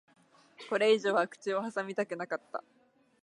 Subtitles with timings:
[0.67, 2.63] これ以上は口を挟みたくなかった。